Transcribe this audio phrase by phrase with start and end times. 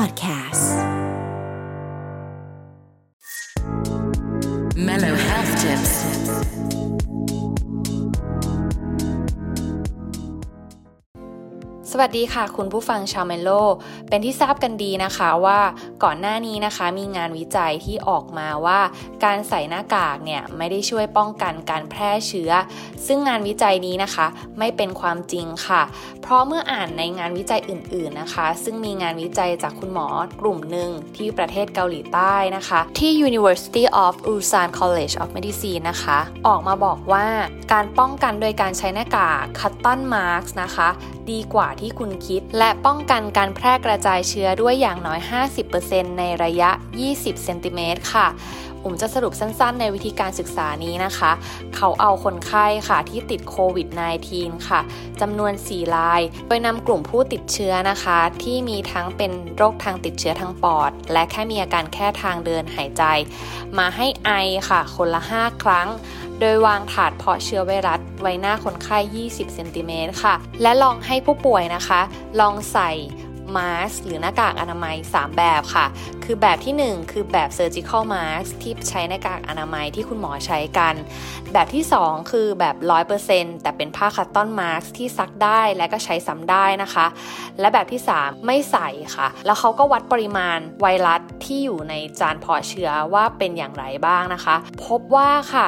[0.00, 0.80] Podcast
[4.74, 6.79] Mellow Health Tips.
[11.92, 13.50] สวัสดีค่ะ คุณผู้ฟังชาวเมโล
[14.08, 15.60] เป็นที่ทราบกันดีนะคะว่า
[16.04, 18.80] ก่อนหน้านี้นะคะมีงานวิจัยที่ออกมาว่า
[19.24, 22.50] การใส่หน้ากากเนี่ยไม่ได้ช่วยป้องกันการแพร่เชื้อ
[23.06, 24.26] ซึ่งงานวิจัยนี้นะคะ
[24.58, 25.82] ไม่เป็นความจริงค่ะ
[26.22, 30.06] เพราะเมื่ออ่านในงานวิจัยอื่น ๆนะคะ ซึ่งมีงานวิจัยจากคุณหมอ
[30.40, 37.26] กลุ่มหนึ่งที่ประเทศเกาหลีใต้นะคะ ที่ University of Ulsan College of Medicine นะคะ ออกมาบอกว่า
[37.72, 40.90] การป้องกันโดยการใช้หน้ากาก cotton masks นะคะ
[41.32, 45.20] ดีกว่าที่คุณคิด และป้องกันการแพร่กระจายเชื้อด้วยอย่างน้อย
[45.70, 46.70] 50%ในระยะ
[47.08, 48.28] 20 เซนติเมตรค่ะ
[48.82, 51.32] ผมจะสรุปสั้นๆ ในวิธีการศึกษานี้นะคะ
[51.76, 53.88] เขาเอาคนไข้ค่ะที่ติดโควิด
[54.28, 54.80] -19 ค่ะ
[55.20, 63.02] จำนวน 4 ราย โดยนำกลุ่มผู้ติดเชื้อนะคะ ที่มีทั้งเป็นโรคทางติดเชื้อทางปอด และแค่มีอาการแค่ทางเดินหายใจ
[63.78, 64.30] มาให้ไอ
[64.68, 65.88] ค่ะ คนละ 5 ครั้ง
[66.40, 72.00] โดยวางถาดเพาะเชื้อไวรัสไว้หน้าคนไข้ 20 เซนติเมตรค่ะ และลองให้ผู้ป่วยนะคะ
[72.40, 72.90] ลองใส่
[73.56, 75.86] มาสหรือหน้ากากอนามัย 3 แบบค่ะ
[76.24, 80.94] คือแบบที่ 1 คือแบบ surgical mask ที่ใช้หน้ากากอนามัยที่คุณหมอใช้กัน
[81.52, 82.76] แบบที่ 2 คือแบบ
[83.18, 87.06] 100%แต่เป็นผ้าคัตตอนมาสที่ซักได้และก็ใช้ซ้ำได้นะคะ
[87.60, 95.66] และแบบที่ 3 ไม่ใส่ค่ะ แล้วเขาก็วัดปริมาณไวรัสที่อยู่ในจานเพาะเชื้อว่าเป็นอย่างไรบ้างนะคะ พบว่าค่ะ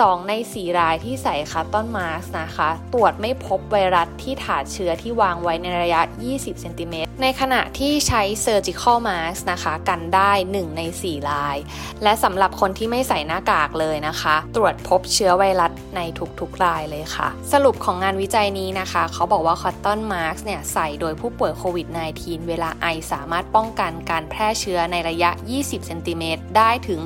[0.00, 11.30] 2 ใน 4 รายที่ใส่คัตตอนมาสนะคะ ตรวจไม่พบไวรัสที่ถาดเชื้อที่วางไว้ในระยะ 20 เซนติเมตร ในขณะที่ใช้ surgical mask นะคะ กันได้ 1 ใน 4
[11.30, 11.56] ราย
[12.02, 16.00] และสำหรับคนที่ไม่ใส่หน้ากากเลยนะคะ ตรวจพบเชื้อไวรัส ใน
[16.40, 21.86] ทุกๆรายเลยค่ะ สรุปของงานวิจัยนี้นะคะ เขาบอกว่า cotton mask เนี่ยใส่โดยผู้ป่วยโควิด
[22.18, 27.00] -19 เวลาไอสามารถป้องกันการแพร่เชื้อในระยะ 20 เซนติเมตรได้ถึง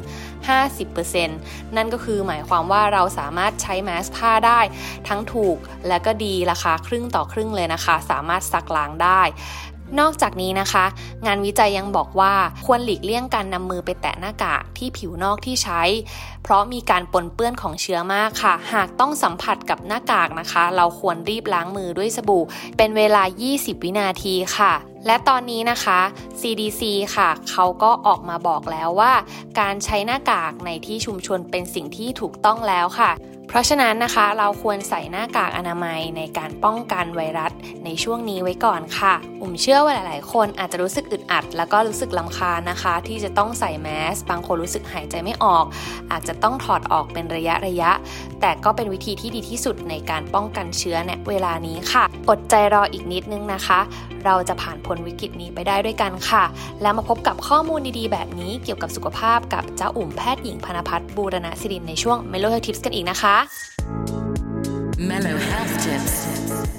[0.65, 1.27] 50%
[1.77, 4.61] นั่นก็คือหมายความว่าเราสามารถใช้แมสผ้าได้
[5.09, 5.57] ทั้งถูก
[5.89, 9.23] และก็ดีราคาครึ่งต่อครึ่งเลยนะคะ สามารถซักล้างได้
[10.01, 10.85] นอกจากนี้นะคะ
[11.27, 12.33] งานวิจัยยังบอกว่า
[12.65, 15.83] ควรหลีกเลี่ยงการนำมือไปแตะหน้ากากที่ผิวนอกที่ใช้
[16.43, 22.45] เพราะมีการปนเปื้อนของเชื้อมากค่ะ หากต้องสัมผัสกับหน้ากากนะคะ เราควรรีบล้างมือด้วยสบู่
[22.77, 23.23] เป็นเวลา
[23.55, 24.73] 20 วินาทีค่ะ
[25.07, 26.01] และตอนนี้นะคะ
[26.41, 26.83] CDC
[27.17, 29.13] ค่ะ เขาก็ออกมาบอกแล้วว่า
[29.61, 33.11] การใช้หน้ากากในที่ชุมชนเป็นสิ่งที่ถูกต้องแล้วค่ะ
[33.57, 37.53] ราะฉะนั้นนะคะเราควรใส่หน้ากากอนามัยในการป้องกันไวรัส
[37.85, 45.65] ในช่วงนี้ไว้ก่อนค่ะผมเชื่อว่าหลาย ๆ คนอาจจะรู้สึกอึดอัด แล้วก็รู้สึกลำคาญนะคะ ที่จะต้องใส่แมส บางคนรู้สึกหายใจไม่ออก
[46.13, 47.91] อาจจะต้องถอดออกเป็นระยะระยะ
[48.41, 53.81] แต่ก็เป็นวิธีที่ดีที่สุดในการป้องกันเชื้อในเวลานี้ค่ะ อดใจรออีกนิดนึงนะคะ
[54.25, 56.45] เราจะผ่านพ้นวิกฤตนี้ไปได้ด้วยกันค่ะ
[56.83, 63.37] แล้วมาพบกับข้อมูลดี ๆ แบบนี้เกี่ยวกับสุขภาพกับเจ้าอุ่มแพทย์หญิงพนพัฒน์บูรณศิรินในช่วง Melo Health Tips กันอีกนะคะ
[64.99, 66.76] Mellow Health Tips.